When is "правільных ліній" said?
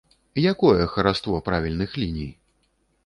1.49-2.29